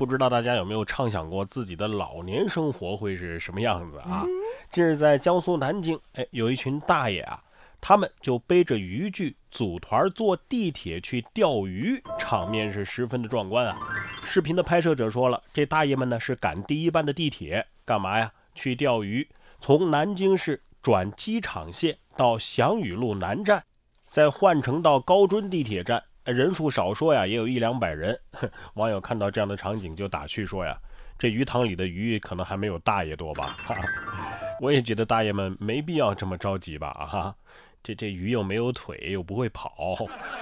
[0.00, 4.24] 不知道大家有没有畅想过自己的老年生活会是什么样子啊？
[4.70, 7.44] 近日在江苏南京，哎，有一群大爷啊，
[7.82, 13.76] 他们就背着渔具组团坐地铁去钓鱼，场面是十分的壮观啊。
[14.24, 18.32] 视频的拍摄者说了，这大爷们呢是赶第一班的地铁，干嘛呀？
[18.54, 19.28] 去钓鱼，
[19.60, 23.62] 从南京市转机场线到祥宇路南站，
[24.08, 26.02] 再换乘到高墩地铁站。
[26.24, 28.18] 人数少说呀，也有一两百人。
[28.74, 30.78] 网友看到这样的场景就打趣说呀
[31.18, 33.56] ：“这鱼塘里的鱼可能还没有大爷多吧？”
[34.60, 36.88] 我也觉得大爷们没必要这么着急吧？
[36.88, 37.34] 啊，
[37.82, 39.96] 这这鱼又没有腿，又不会跑。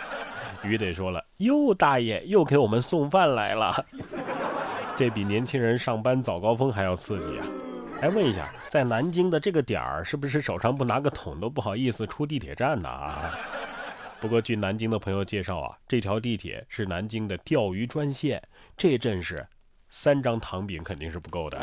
[0.64, 3.72] 鱼得说了：“哟，大爷又给我们送饭来了。
[4.96, 7.46] ”这比年轻人上班早高峰还要刺激啊！
[8.00, 12.88] 哎，问一下，在南京的这个点儿，是不是手上不拿个桶都不好意思出地铁站呢？
[12.88, 13.30] 啊？
[14.20, 18.42] 不过，据南京的朋友介绍啊，这条地铁是南京的钓鱼专线，
[18.76, 19.46] 这阵势，
[19.90, 21.60] 三张糖饼肯定是不够的。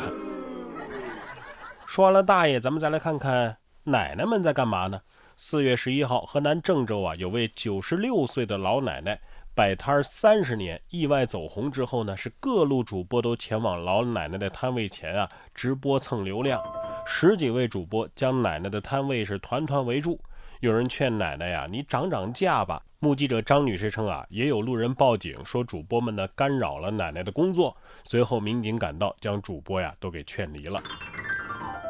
[1.84, 5.02] 说完了大爷，咱们再来看看奶奶们在干嘛呢？
[5.36, 9.20] 四月十一号，河南郑州啊，有位九十六岁的老奶奶
[9.54, 16.62] 摆摊三十年，意外走红之后呢，是各路主播都前往老奶奶的摊位前啊直播蹭流量，
[17.04, 20.18] 十几位主播将奶奶的摊位是团团围住。
[20.60, 22.82] 有人劝奶奶呀，你涨涨价吧。
[22.98, 27.76] 目击者张女士称啊，也有路人报警说主播们呢干扰了奶奶的工作。
[28.04, 30.82] 随后民警赶到，将主播呀都给劝离了。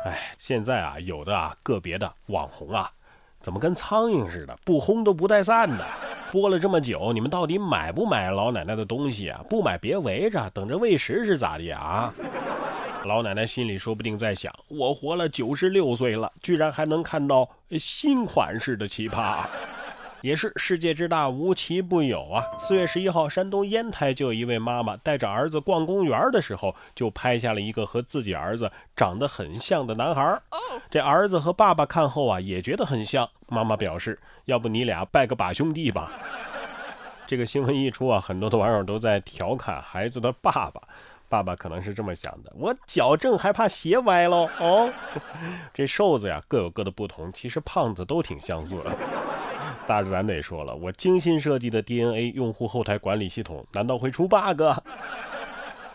[0.05, 2.91] 哎，现在啊，有的啊个别的网红啊，
[3.41, 5.87] 怎么跟苍蝇似的，不轰都不带散的。
[6.33, 9.41] 播了这么久，你们到底买不买老奶奶的东西啊？
[9.49, 12.13] 不买别围着，等着喂食是咋的啊？
[13.07, 17.49] 老奶奶心里说不定在想：我活了九十六岁了，居然还能看到
[17.79, 19.47] 新款式的奇葩，
[20.23, 22.45] 也是世界之大无奇不有啊！
[22.59, 30.41] 四月十一号，山东烟台就有一位妈妈带着儿子逛公园的时候，就拍下了一个和自己儿子长得很像的男孩。
[30.91, 33.29] 这儿子和爸爸看后啊，也觉得很像。
[33.49, 36.11] 妈妈表示：要不你俩拜个把兄弟吧？
[37.27, 40.83] 这个新闻一出啊，很多的网友都在调侃孩子的爸爸。
[41.29, 44.49] 爸爸可能是这么想的：我矫正还怕鞋歪喽？
[44.61, 44.93] 哦，
[45.75, 48.81] 这瘦子呀各有各的不同，其实胖子都挺相似。
[49.87, 54.63] 大自然得说了，我精心设计的 DNA 用户后台管理系统难道会出 bug？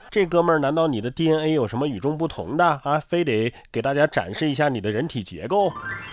[0.10, 3.00] 这哥们儿，难道你的 DNA 有什么与众不同的啊？
[3.00, 5.72] 非得给大家展示一下你的人体结构？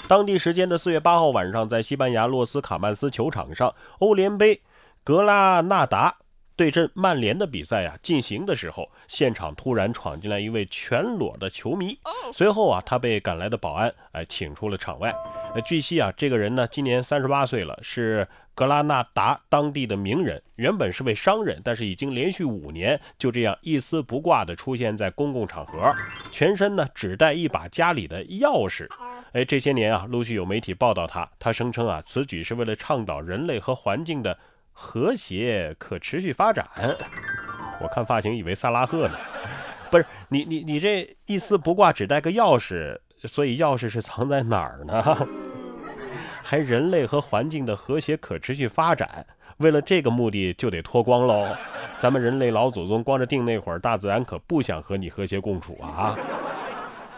[0.09, 4.61] 当地时间的四月八号晚上，在西班牙洛斯卡曼斯球场上，欧联杯
[5.03, 6.17] 格拉纳达。
[6.59, 11.97] 对阵曼联的比赛呀进行的时候，现场突然闯进来一位全裸的球迷。
[12.33, 15.15] 随后啊，他被赶来的保安哎请出了场外。
[15.55, 18.27] 呃，据悉啊，这个人呢今年三十八岁了，是
[18.57, 25.95] 格拉纳达当地的名人，原本是位商人，但是已经连续五年就这样一丝不挂的出现在公共场合，
[26.33, 28.89] 全身呢只带一把家里的钥匙。
[29.31, 34.37] 哎，这些年啊，陆续有媒体报道他，他声称啊，此举是为了倡导人类和环境的。
[34.81, 36.65] 和谐可持续发展，
[37.83, 39.19] 我看发型以为萨拉赫呢，
[39.91, 45.29] 不是你你你这一丝不挂，只带个钥匙，所以钥匙是藏在哪儿呢？
[46.45, 51.49] 还人类和环境的和谐可持续发展，为了这个目的就得脱光喽？
[51.99, 56.17] 咱们人类老祖宗光着腚那会儿，大自然可不想和你和谐共处啊！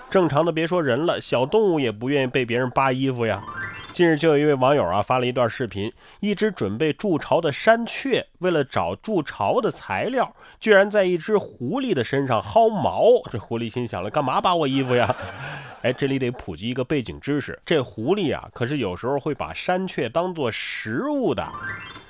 [0.09, 3.45] 正常的别说人了，小动物也不愿意被别人扒衣服呀。
[3.93, 13.03] 近日就有一位网友啊发了一段视频，一只准备筑巢的山雀，为了找筑巢的材料，居然在一只狐狸的身上薅毛。
[13.31, 15.15] 这狐狸心想了，干嘛扒我衣服呀？
[15.83, 21.47] 哎，这里得普及一个背景知识，这狐狸啊，可是有时候会把山雀当做食物的。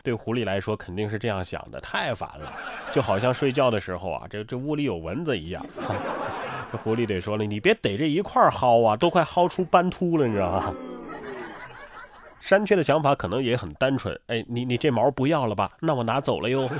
[0.02, 2.52] 对狐狸来说，肯定是这样想的，太烦了，
[2.92, 5.64] 就好像睡觉的时候啊，这这屋里有蚊子一样。
[6.72, 10.74] 这狐狸得说了，你别逮着一块薅啊，都快薅出斑秃了，你知道吗？
[12.40, 15.70] 山雀的想法可能也很单纯，哎，你你这毛不要了吧？
[15.80, 16.68] 那我拿走了哟。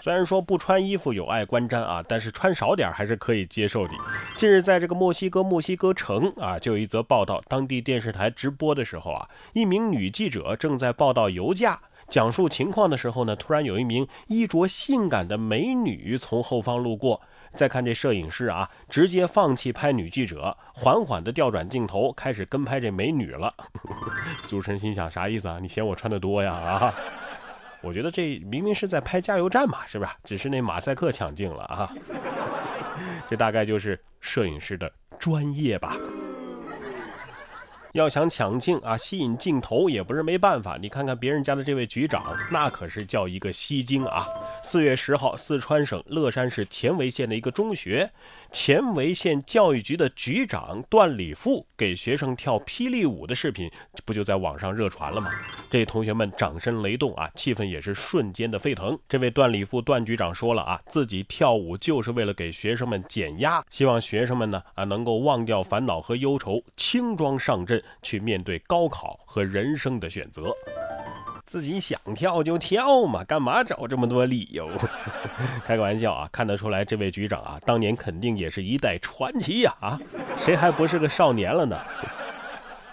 [0.00, 3.94] 虽然说不穿衣服有碍观瞻啊，但是穿少点还是可以接受的。
[4.36, 17.20] 近日，在这个墨西哥墨西哥城啊，就有一则报道，当地电视台直播的时候啊，一名女记者正在报道油价，讲述情况的时候呢，突然有一名衣着性感的美女从后方路过。
[17.54, 23.52] 再看这摄影师啊，直接放弃拍女记者，缓缓的调转镜头，开始跟拍这美女了。
[24.48, 25.58] 主持人心想啥意思啊？
[25.60, 26.52] 你嫌我穿的多呀？
[26.54, 26.94] 啊？
[27.82, 30.10] 我觉得这明明是在拍加油站嘛，是不是？
[30.24, 31.92] 只是那马赛克抢镜了啊。
[33.28, 35.96] 这大概就是摄影师的专业吧。
[37.92, 40.78] 要想抢镜啊，吸引镜头也不是没办法。
[40.80, 44.26] 你看看别人家的这位局长，那可是叫一个吸睛啊！
[44.64, 48.10] 四月十号，四川省乐山市犍为县的一个中学，
[48.52, 53.68] 犍为县教育局的局长段礼富给学生跳霹雳舞的视频，
[54.04, 55.30] 不就在网上热传了吗？
[55.68, 58.96] 这同学们掌声雷动啊，气氛也是瞬间的沸腾。
[59.08, 70.54] 这位段礼富段局长说了啊，自己跳舞就是为了给学生们减压，希望学生们呢啊能够忘掉烦恼和忧愁，轻装上阵去面对高考和人生的选择。
[71.44, 74.70] 自己想跳就跳嘛，干嘛找这么多理由？
[75.66, 76.28] 开个玩笑啊！
[76.32, 79.74] 看得出来，这位局长啊，当年肯定也是一代传奇呀！
[79.80, 80.00] 啊，
[80.36, 81.78] 谁还不是个少年了呢？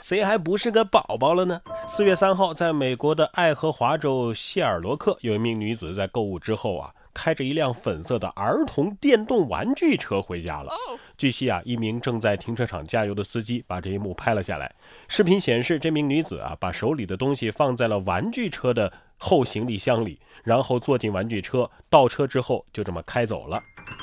[0.01, 1.61] 谁还不是个宝宝了呢？
[1.87, 6.91] 四月三号，在美国的爱荷华州谢尔罗克，有一名女子在购物之后啊。
[7.11, 10.71] 开着一辆粉色的儿童电动玩具车回家了。
[11.19, 14.73] 据悉啊，一名正在停车场加油的司机把这一幕拍了下来。
[15.09, 23.61] 视频显示，这名女子啊，把手里的东西放在了玩具车的后行李箱里，然后坐进玩具车，倒车之后就这么开走了。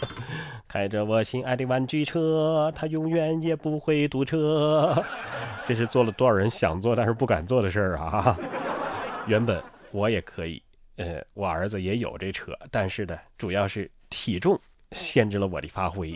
[0.69, 5.03] 开着我心爱的玩具车，它永远也不会堵车。
[5.67, 8.39] 这是做了多少人想做但是不敢做的事儿啊！
[9.27, 10.63] 原本我也可以。
[10.97, 14.61] 呃，我儿子也有这车，但是呢，主要是体重
[14.93, 16.15] 限制了我的发挥。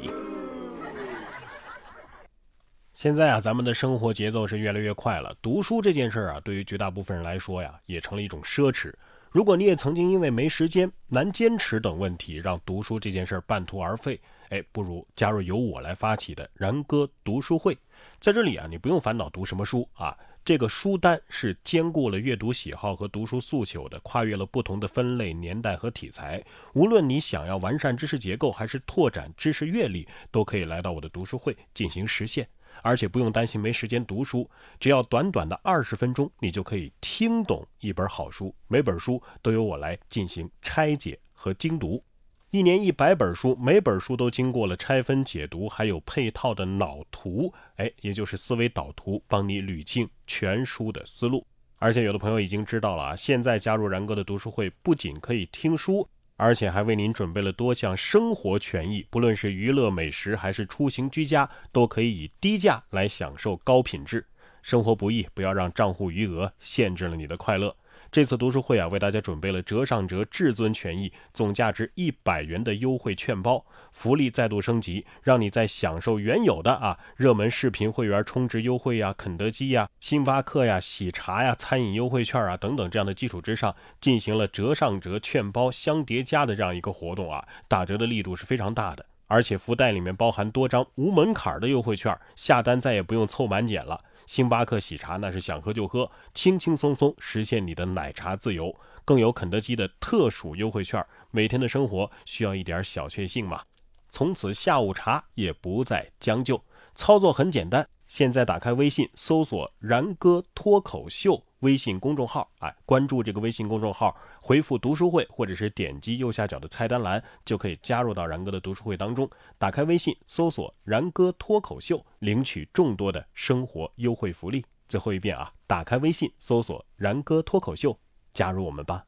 [3.00, 8.92] 现在啊，咱们的生活节奏是越来越快了，读书这件事儿啊，对于绝大部分人来说呀，也成了一种奢侈。
[9.30, 14.20] 如果你也曾经因为没时间、难坚持等问题，让读书这件事儿半途而废，
[14.50, 17.74] 哎，不如加入由我来发起的然哥读书会，
[18.18, 20.14] 在这里啊，你不用烦恼读什么书啊。
[20.44, 26.44] 这个书单是兼顾了阅读喜好和读书诉求的，跨越了不同的分类、年代和题材。
[26.74, 32.46] 无论你想要完善知识结构，还是拓展知识阅历，都可以来到我的读书会进行实现。
[32.82, 34.48] 而且不用担心没时间读书，
[34.78, 38.54] 只要短短的二十分钟，你就可以听懂一本好书。
[38.68, 42.02] 每本书都由我来进行拆解和精读。
[42.50, 51.46] 一年一百本书，每本书都经过了拆分解读，还有配套的脑图，哎，也就是思维导图，帮你捋清全书的思路。
[51.78, 56.08] 而且有的朋友已经知道了啊，现在加入然哥的读书会，不仅可以听书，
[56.40, 64.24] 而且还为您准备了多项生活权益，不论是娱乐、美食，还是出行居家，都可以以低价来享受高品质。
[64.62, 67.76] 生活不易，不要让账户余额限制了你的快乐。
[68.12, 94.02] 这次读书会啊，为大家准备了折上折至尊权益，总价值一百元的优惠券包，福利再度升级，让你在享受原有的啊热门视频会员充值优惠呀、肯德基呀、星巴克呀、喜茶呀、餐饮优惠券啊等等这样的基础之上，进行了折上折券包相叠加的这样一个活动啊，打折的力度是非常大的，而且福袋里面包含多张无门槛的优惠券，下单再也不用凑满减了。
[94.30, 98.72] 星巴克喜茶那是想喝就喝，轻轻松松实现你的奶茶自由。
[99.04, 103.64] 更有肯德基的特殊优惠券，每天的生活需要一点小确幸嘛？
[104.08, 106.62] 从此下午茶也不再将就，
[106.94, 107.84] 操作很简单。
[108.06, 119.28] 现在打开微信，搜索“然哥脱口秀”微信公众号，哎，关注这个微信公众号，回复“读书会”或者是点击右下角的菜单栏，就可以加入到然哥的读书会当中。
[119.58, 124.64] 打开微信，搜索“然哥脱口秀”，领取众多的生活优惠福利。
[124.88, 127.98] 最后一遍啊，打开微信，搜索“然哥脱口秀”，
[128.32, 129.04] 加入我们吧。